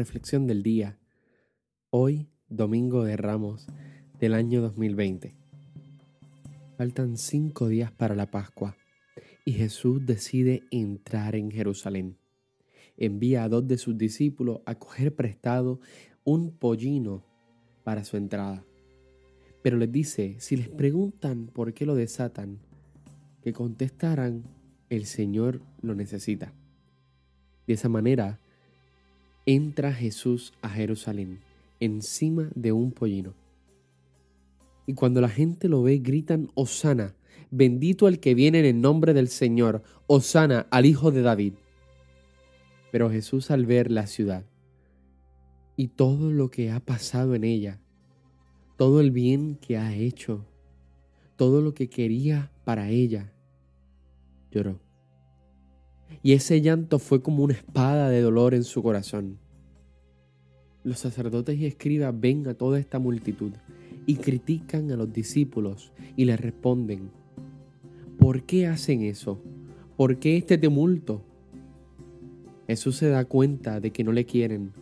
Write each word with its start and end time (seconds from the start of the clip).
Reflexión 0.00 0.46
del 0.46 0.62
día. 0.62 0.96
Hoy, 1.90 2.30
Domingo 2.48 3.04
de 3.04 3.18
Ramos 3.18 3.66
del 4.18 4.32
año 4.32 4.62
2020. 4.62 5.36
Faltan 6.78 7.18
cinco 7.18 7.68
días 7.68 7.92
para 7.92 8.14
la 8.14 8.30
Pascua 8.30 8.78
y 9.44 9.52
Jesús 9.52 10.06
decide 10.06 10.62
entrar 10.70 11.36
en 11.36 11.50
Jerusalén. 11.50 12.16
Envía 12.96 13.44
a 13.44 13.50
dos 13.50 13.68
de 13.68 13.76
sus 13.76 13.98
discípulos 13.98 14.62
a 14.64 14.74
coger 14.76 15.14
prestado 15.14 15.80
un 16.24 16.50
pollino 16.56 17.22
para 17.84 18.02
su 18.02 18.16
entrada. 18.16 18.64
Pero 19.60 19.76
les 19.76 19.92
dice, 19.92 20.36
si 20.38 20.56
les 20.56 20.70
preguntan 20.70 21.48
por 21.48 21.74
qué 21.74 21.84
lo 21.84 21.94
desatan, 21.94 22.58
que 23.42 23.52
contestarán, 23.52 24.44
el 24.88 25.04
Señor 25.04 25.60
lo 25.82 25.94
necesita. 25.94 26.54
De 27.66 27.74
esa 27.74 27.90
manera, 27.90 28.39
entra 29.46 29.92
Jesús 29.92 30.52
a 30.62 30.68
Jerusalén 30.68 31.40
encima 31.80 32.50
de 32.54 32.72
un 32.72 32.92
pollino. 32.92 33.34
Y 34.86 34.94
cuando 34.94 35.20
la 35.20 35.28
gente 35.28 35.68
lo 35.68 35.82
ve, 35.82 35.98
gritan, 35.98 36.50
Osana, 36.54 37.14
bendito 37.50 38.06
el 38.06 38.20
que 38.20 38.34
viene 38.34 38.60
en 38.60 38.66
el 38.66 38.80
nombre 38.80 39.14
del 39.14 39.28
Señor, 39.28 39.82
Osana 40.06 40.66
al 40.70 40.86
Hijo 40.86 41.10
de 41.10 41.22
David. 41.22 41.54
Pero 42.92 43.10
Jesús 43.10 43.50
al 43.50 43.66
ver 43.66 43.90
la 43.90 44.06
ciudad 44.06 44.44
y 45.76 45.88
todo 45.88 46.30
lo 46.30 46.50
que 46.50 46.70
ha 46.70 46.80
pasado 46.80 47.34
en 47.34 47.44
ella, 47.44 47.80
todo 48.76 49.00
el 49.00 49.10
bien 49.10 49.56
que 49.56 49.78
ha 49.78 49.94
hecho, 49.94 50.44
todo 51.36 51.60
lo 51.62 51.72
que 51.72 51.88
quería 51.88 52.50
para 52.64 52.90
ella, 52.90 53.32
lloró. 54.50 54.80
Y 56.22 56.32
ese 56.32 56.60
llanto 56.60 56.98
fue 56.98 57.22
como 57.22 57.44
una 57.44 57.54
espada 57.54 58.08
de 58.08 58.20
dolor 58.20 58.54
en 58.54 58.64
su 58.64 58.82
corazón. 58.82 59.38
Los 60.82 60.98
sacerdotes 60.98 61.58
y 61.58 61.66
escribas 61.66 62.18
ven 62.18 62.46
a 62.48 62.54
toda 62.54 62.78
esta 62.78 62.98
multitud 62.98 63.52
y 64.06 64.16
critican 64.16 64.90
a 64.90 64.96
los 64.96 65.12
discípulos 65.12 65.92
y 66.16 66.24
les 66.24 66.40
responden, 66.40 67.10
¿por 68.18 68.42
qué 68.44 68.66
hacen 68.66 69.02
eso? 69.02 69.42
¿Por 69.96 70.18
qué 70.18 70.36
este 70.36 70.58
tumulto? 70.58 71.22
Jesús 72.66 72.96
se 72.96 73.08
da 73.08 73.24
cuenta 73.24 73.80
de 73.80 73.90
que 73.90 74.04
no 74.04 74.12
le 74.12 74.24
quieren, 74.24 74.72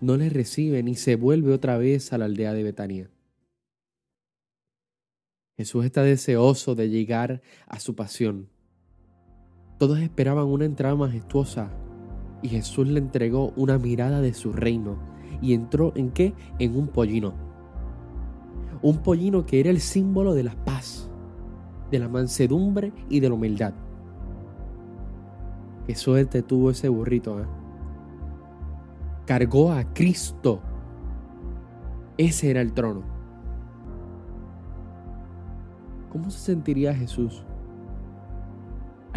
no 0.00 0.16
le 0.16 0.30
reciben 0.30 0.88
y 0.88 0.94
se 0.94 1.16
vuelve 1.16 1.52
otra 1.52 1.78
vez 1.78 2.12
a 2.12 2.18
la 2.18 2.24
aldea 2.24 2.52
de 2.54 2.62
Betania. 2.62 3.10
Jesús 5.56 5.84
está 5.84 6.02
deseoso 6.02 6.74
de 6.74 6.88
llegar 6.88 7.42
a 7.66 7.78
su 7.78 7.94
pasión. 7.94 8.48
Todos 9.80 10.00
esperaban 10.00 10.44
una 10.44 10.66
entrada 10.66 10.94
majestuosa 10.94 11.70
y 12.42 12.48
Jesús 12.48 12.86
le 12.86 12.98
entregó 12.98 13.54
una 13.56 13.78
mirada 13.78 14.20
de 14.20 14.34
su 14.34 14.52
reino 14.52 14.98
y 15.40 15.54
entró 15.54 15.94
en 15.96 16.10
qué? 16.10 16.34
En 16.58 16.76
un 16.76 16.88
pollino. 16.88 17.32
Un 18.82 18.98
pollino 18.98 19.46
que 19.46 19.58
era 19.58 19.70
el 19.70 19.80
símbolo 19.80 20.34
de 20.34 20.42
la 20.42 20.54
paz, 20.66 21.10
de 21.90 21.98
la 21.98 22.10
mansedumbre 22.10 22.92
y 23.08 23.20
de 23.20 23.30
la 23.30 23.34
humildad. 23.34 23.72
Qué 25.86 25.94
suerte 25.94 26.42
tuvo 26.42 26.72
ese 26.72 26.90
burrito. 26.90 27.40
¿eh? 27.40 27.46
Cargó 29.24 29.72
a 29.72 29.94
Cristo. 29.94 30.60
Ese 32.18 32.50
era 32.50 32.60
el 32.60 32.74
trono. 32.74 33.02
¿Cómo 36.12 36.28
se 36.28 36.38
sentiría 36.38 36.92
Jesús 36.92 37.46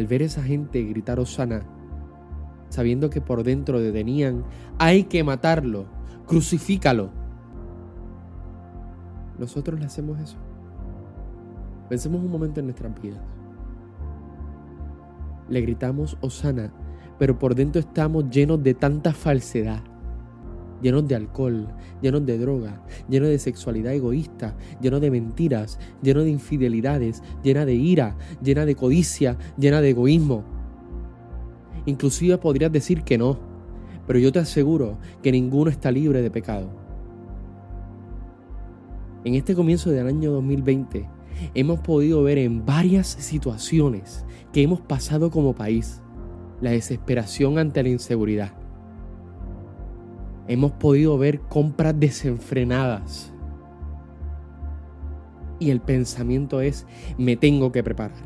al 0.00 0.06
ver 0.06 0.22
esa 0.22 0.42
gente 0.42 0.82
gritar 0.82 1.20
Osana, 1.20 1.62
sabiendo 2.68 3.10
que 3.10 3.20
por 3.20 3.42
dentro 3.44 3.80
detenían, 3.80 4.44
hay 4.78 5.04
que 5.04 5.22
matarlo, 5.22 5.86
crucifícalo? 6.26 7.10
Nosotros 9.38 9.78
le 9.78 9.86
hacemos 9.86 10.18
eso. 10.18 10.36
Pensemos 11.88 12.20
un 12.22 12.30
momento 12.30 12.60
en 12.60 12.66
nuestras 12.66 13.00
vidas 13.00 13.20
le 15.50 15.60
gritamos 15.60 16.16
Osana, 16.20 16.72
pero 17.18 17.38
por 17.38 17.54
dentro 17.54 17.80
estamos 17.80 18.30
llenos 18.30 18.62
de 18.62 18.72
tanta 18.72 19.12
falsedad, 19.12 19.82
llenos 20.80 21.06
de 21.06 21.14
alcohol, 21.14 21.68
llenos 22.00 22.24
de 22.26 22.38
droga, 22.38 22.84
llenos 23.08 23.28
de 23.28 23.38
sexualidad 23.38 23.92
egoísta, 23.92 24.56
llenos 24.80 25.00
de 25.00 25.10
mentiras, 25.10 25.78
llenos 26.02 26.24
de 26.24 26.30
infidelidades, 26.30 27.22
llena 27.42 27.64
de 27.64 27.74
ira, 27.74 28.16
llena 28.42 28.64
de 28.64 28.74
codicia, 28.74 29.38
llena 29.58 29.80
de 29.80 29.90
egoísmo. 29.90 30.44
Inclusive 31.86 32.38
podrías 32.38 32.72
decir 32.72 33.02
que 33.02 33.18
no, 33.18 33.38
pero 34.06 34.18
yo 34.18 34.32
te 34.32 34.38
aseguro 34.38 34.98
que 35.22 35.32
ninguno 35.32 35.70
está 35.70 35.90
libre 35.90 36.22
de 36.22 36.30
pecado. 36.30 36.70
En 39.24 39.34
este 39.34 39.54
comienzo 39.54 39.90
del 39.90 40.06
año 40.06 40.32
2020 40.32 41.08
hemos 41.54 41.80
podido 41.80 42.22
ver 42.22 42.38
en 42.38 42.64
varias 42.64 43.06
situaciones 43.06 44.24
que 44.52 44.62
hemos 44.62 44.80
pasado 44.80 45.30
como 45.30 45.54
país, 45.54 46.02
la 46.60 46.70
desesperación 46.70 47.58
ante 47.58 47.82
la 47.82 47.90
inseguridad. 47.90 48.59
Hemos 50.50 50.72
podido 50.72 51.16
ver 51.16 51.42
compras 51.42 51.94
desenfrenadas. 51.96 53.32
Y 55.60 55.70
el 55.70 55.80
pensamiento 55.80 56.60
es, 56.60 56.88
me 57.16 57.36
tengo 57.36 57.70
que 57.70 57.84
preparar. 57.84 58.16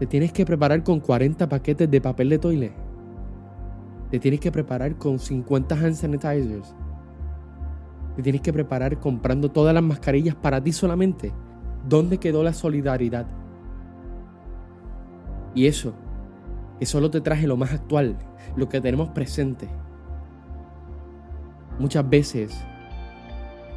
Te 0.00 0.06
tienes 0.08 0.32
que 0.32 0.44
preparar 0.44 0.82
con 0.82 0.98
40 0.98 1.48
paquetes 1.48 1.88
de 1.88 2.00
papel 2.00 2.28
de 2.28 2.40
toilet. 2.40 2.72
Te 4.10 4.18
tienes 4.18 4.40
que 4.40 4.50
preparar 4.50 4.96
con 4.96 5.20
50 5.20 5.76
hand 5.76 5.94
sanitizers. 5.94 6.74
Te 8.16 8.22
tienes 8.24 8.40
que 8.40 8.52
preparar 8.52 8.98
comprando 8.98 9.48
todas 9.48 9.72
las 9.72 9.84
mascarillas 9.84 10.34
para 10.34 10.60
ti 10.60 10.72
solamente. 10.72 11.32
¿Dónde 11.88 12.18
quedó 12.18 12.42
la 12.42 12.52
solidaridad? 12.52 13.28
Y 15.54 15.68
eso, 15.68 15.94
que 16.80 16.86
solo 16.86 17.12
te 17.12 17.20
traje 17.20 17.46
lo 17.46 17.56
más 17.56 17.72
actual, 17.72 18.18
lo 18.56 18.68
que 18.68 18.80
tenemos 18.80 19.10
presente. 19.10 19.68
Muchas 21.78 22.08
veces 22.08 22.52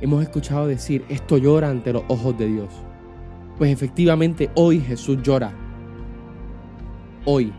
hemos 0.01 0.22
escuchado 0.22 0.67
decir, 0.67 1.06
esto 1.09 1.38
llora 1.38 1.69
ante 1.69 1.94
los 1.94 2.03
ojos 2.07 2.38
de 2.38 2.47
Dios. 2.47 2.69
Pues 3.57 3.72
efectivamente 3.72 4.50
hoy 4.56 4.79
Jesús 4.79 5.22
llora. 5.23 5.53
Hoy 7.25 7.53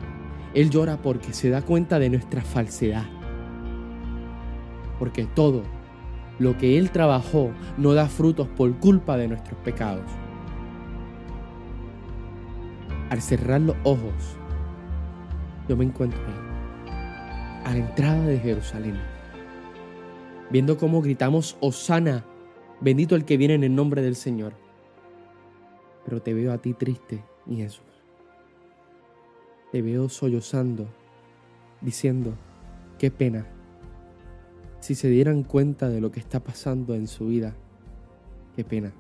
Él 0.55 0.71
llora 0.71 0.99
porque 0.99 1.33
se 1.33 1.51
da 1.51 1.63
cuenta 1.63 1.99
de 1.99 2.11
nuestra 2.11 2.43
falsedad. 2.43 3.07
Porque 4.99 5.25
todo 5.25 5.63
lo 6.39 6.57
que 6.57 6.79
Él 6.79 6.91
trabajó 6.91 7.51
no 7.79 7.95
da 7.95 8.07
frutos 8.07 8.49
por 8.49 8.75
culpa 8.79 9.17
de 9.17 9.29
nuestros 9.29 9.59
pecados 9.61 10.05
al 13.11 13.23
cerrar 13.23 13.61
los 13.61 13.77
ojos, 13.85 14.37
yo 15.69 15.77
me 15.77 15.85
encuentro 15.85 16.21
ahí, 16.27 17.65
a 17.65 17.71
la 17.73 17.79
entrada 17.79 18.27
de 18.27 18.39
Jerusalén, 18.39 19.01
viendo 20.51 20.77
cómo 20.77 21.03
gritamos, 21.03 21.57
Osana, 21.61 22.25
bendito 22.81 23.15
el 23.17 23.25
que 23.25 23.37
viene 23.37 23.55
en 23.55 23.65
el 23.65 23.75
nombre 23.75 24.03
del 24.03 24.17
Señor. 24.17 24.55
Pero 26.05 26.23
te 26.23 26.35
veo 26.35 26.53
a 26.53 26.59
ti 26.59 26.75
triste, 26.75 27.23
mi 27.47 27.57
Jesús. 27.57 27.83
Te 29.73 29.83
veo 29.83 30.09
sollozando, 30.09 30.87
diciendo, 31.81 32.35
qué 32.99 33.11
pena. 33.11 33.47
Si 34.81 34.95
se 34.95 35.09
dieran 35.09 35.43
cuenta 35.43 35.89
de 35.89 36.01
lo 36.01 36.13
que 36.13 36.21
está 36.21 36.41
pasando 36.41 36.95
en 36.95 37.09
su 37.09 37.27
vida, 37.27 37.55
qué 38.55 38.65
pena. 38.65 38.93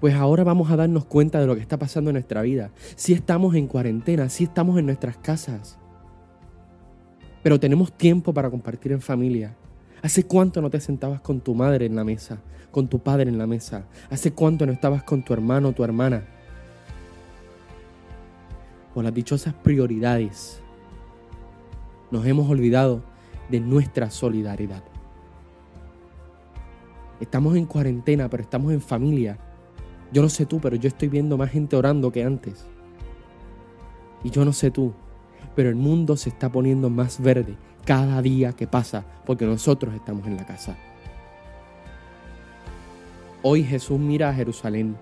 Pues 0.00 0.14
ahora 0.14 0.44
vamos 0.44 0.70
a 0.70 0.76
darnos 0.76 1.06
cuenta 1.06 1.40
de 1.40 1.46
lo 1.46 1.54
que 1.54 1.62
está 1.62 1.78
pasando 1.78 2.10
en 2.10 2.14
nuestra 2.14 2.42
vida. 2.42 2.70
Si 2.96 3.12
estamos 3.12 3.54
en 3.54 3.66
cuarentena, 3.66 4.28
si 4.28 4.44
estamos 4.44 4.78
en 4.78 4.86
nuestras 4.86 5.16
casas. 5.18 5.78
Pero 7.46 7.60
tenemos 7.60 7.92
tiempo 7.92 8.34
para 8.34 8.50
compartir 8.50 8.90
en 8.90 9.00
familia. 9.00 9.54
¿Hace 10.02 10.24
cuánto 10.24 10.60
no 10.60 10.68
te 10.68 10.80
sentabas 10.80 11.20
con 11.20 11.38
tu 11.38 11.54
madre 11.54 11.86
en 11.86 11.94
la 11.94 12.02
mesa, 12.02 12.40
con 12.72 12.88
tu 12.88 12.98
padre 12.98 13.30
en 13.30 13.38
la 13.38 13.46
mesa? 13.46 13.84
¿Hace 14.10 14.32
cuánto 14.32 14.66
no 14.66 14.72
estabas 14.72 15.04
con 15.04 15.22
tu 15.22 15.32
hermano 15.32 15.68
o 15.68 15.72
tu 15.72 15.84
hermana? 15.84 16.24
por 18.92 19.04
las 19.04 19.14
dichosas 19.14 19.54
prioridades, 19.54 20.60
nos 22.10 22.26
hemos 22.26 22.50
olvidado 22.50 23.04
de 23.48 23.60
nuestra 23.60 24.10
solidaridad. 24.10 24.82
Estamos 27.20 27.56
en 27.56 27.66
cuarentena, 27.66 28.28
pero 28.28 28.42
estamos 28.42 28.72
en 28.72 28.80
familia. 28.80 29.38
Yo 30.12 30.20
no 30.20 30.28
sé 30.28 30.46
tú, 30.46 30.58
pero 30.60 30.74
yo 30.74 30.88
estoy 30.88 31.06
viendo 31.06 31.38
más 31.38 31.52
gente 31.52 31.76
orando 31.76 32.10
que 32.10 32.24
antes. 32.24 32.66
Y 34.24 34.30
yo 34.30 34.44
no 34.44 34.52
sé 34.52 34.72
tú, 34.72 34.92
pero 35.54 35.68
el 35.68 35.76
mundo 35.76 36.16
se 36.16 36.30
está 36.30 36.50
poniendo 36.50 36.90
más 36.90 37.20
verde 37.20 37.56
cada 37.84 38.20
día 38.22 38.52
que 38.52 38.66
pasa 38.66 39.04
porque 39.24 39.46
nosotros 39.46 39.94
estamos 39.94 40.26
en 40.26 40.36
la 40.36 40.46
casa. 40.46 40.76
Hoy 43.42 43.62
Jesús 43.62 43.98
mira 43.98 44.30
a 44.30 44.34
Jerusalén. 44.34 44.96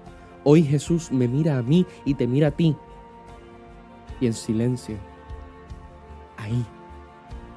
Hoy 0.44 0.62
Jesús 0.62 1.11
me 1.11 1.26
mira 1.26 1.58
a 1.58 1.62
mí 1.62 1.87
y 2.05 2.14
te 2.14 2.26
mira 2.26 2.49
a 2.49 2.50
ti 2.50 2.76
y 4.20 4.26
en 4.26 4.32
silencio, 4.32 4.96
ahí, 6.37 6.64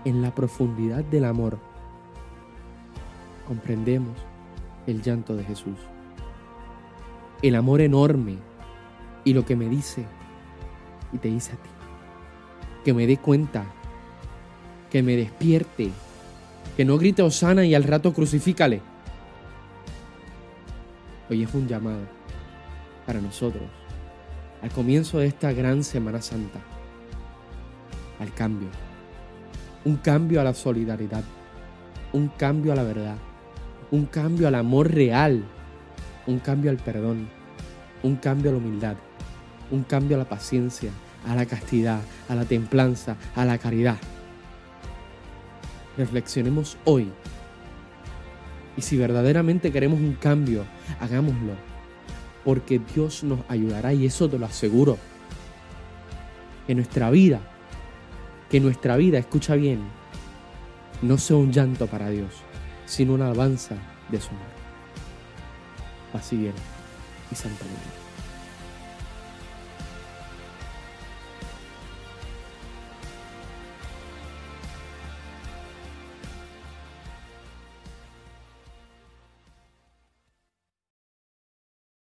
en 0.06 0.22
la 0.22 0.34
profundidad 0.34 1.04
del 1.04 1.26
amor, 1.26 1.60
comprendemos 3.48 4.18
el 4.86 5.02
llanto 5.02 5.36
de 5.36 5.44
Jesús. 5.44 5.78
El 7.42 7.56
amor 7.56 7.82
enorme 7.82 8.38
y 9.24 9.34
lo 9.34 9.46
que 9.46 9.56
me 9.56 9.70
dice 9.70 10.06
y 11.14 11.18
te 11.18 11.30
dice 11.30 11.54
a 11.54 11.56
ti. 11.56 11.77
Que 12.88 12.94
me 12.94 13.06
dé 13.06 13.18
cuenta, 13.18 13.66
que 14.90 15.04
me 15.04 15.18
despierte, 15.18 15.92
que 16.78 16.86
no 16.86 16.98
grite 16.98 17.22
Osana 17.22 17.66
y 17.66 17.76
al 17.76 17.84
rato 17.84 18.14
crucifícale. 18.14 18.82
Hoy 21.30 21.44
es 21.44 21.54
un 21.54 21.68
llamado 21.68 22.00
para 23.06 23.20
nosotros 23.20 23.66
al 24.62 24.72
comienzo 24.72 25.20
de 25.20 25.28
esta 25.28 25.52
gran 25.52 25.84
Semana 25.84 26.22
Santa, 26.22 26.60
al 28.22 28.34
cambio. 28.34 28.70
Un 29.84 29.98
cambio 29.98 30.40
a 30.40 30.46
la 30.46 30.54
solidaridad, 30.54 31.26
un 32.14 32.30
cambio 32.30 32.72
a 32.72 32.76
la 32.78 32.84
verdad, 32.84 33.18
un 33.92 34.06
cambio 34.06 34.48
al 34.48 34.56
amor 34.56 34.94
real, 34.94 35.44
un 36.26 36.40
cambio 36.40 36.72
al 36.72 36.78
perdón, 36.78 37.28
un 38.04 38.16
cambio 38.16 38.50
a 38.50 38.54
la 38.54 38.60
humildad, 38.60 38.96
un 39.72 39.84
cambio 39.84 40.16
a 40.16 40.20
la 40.20 40.30
paciencia, 40.30 40.90
a 41.28 41.36
la 41.36 41.46
castidad, 41.46 42.00
a 42.30 42.36
la 42.36 42.46
templanza, 42.46 43.16
a 43.36 43.46
la 43.46 43.58
caridad. 43.58 43.98
Reflexionemos 45.98 46.78
hoy. 46.86 47.12
Y 48.76 48.82
si 48.82 48.98
verdaderamente 48.98 49.72
queremos 49.72 50.00
un 50.00 50.14
cambio, 50.14 50.66
hagámoslo 51.00 51.54
porque 52.48 52.80
Dios 52.80 53.26
nos 53.26 53.42
ayudará 53.50 53.92
y 53.92 54.06
eso 54.06 54.30
te 54.30 54.40
lo 54.40 54.46
aseguro. 54.46 54.98
Que 56.66 56.76
nuestra 56.76 57.10
vida, 57.10 57.42
que 58.50 58.62
nuestra 58.62 58.96
vida, 58.96 59.18
escucha 59.18 59.56
bien, 59.56 59.82
no 61.02 61.18
sea 61.18 61.36
un 61.36 61.52
llanto 61.52 61.88
para 61.88 62.10
Dios, 62.10 62.32
sino 62.86 63.16
una 63.16 63.26
alabanza 63.26 63.76
de 64.10 64.22
su 64.22 64.30
amor. 64.30 64.48
Así 66.14 66.38
viene 66.38 66.56
y 67.30 67.36
Santa. 67.36 67.66